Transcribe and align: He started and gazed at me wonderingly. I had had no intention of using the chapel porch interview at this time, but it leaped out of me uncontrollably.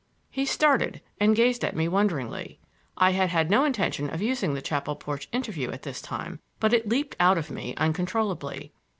He 0.31 0.47
started 0.47 0.99
and 1.19 1.35
gazed 1.35 1.63
at 1.63 1.75
me 1.75 1.87
wonderingly. 1.87 2.59
I 2.97 3.11
had 3.11 3.29
had 3.29 3.51
no 3.51 3.63
intention 3.65 4.09
of 4.09 4.19
using 4.19 4.55
the 4.55 4.59
chapel 4.63 4.95
porch 4.95 5.29
interview 5.31 5.69
at 5.69 5.83
this 5.83 6.01
time, 6.01 6.39
but 6.59 6.73
it 6.73 6.89
leaped 6.89 7.15
out 7.19 7.37
of 7.37 7.51
me 7.51 7.75
uncontrollably. 7.77 8.73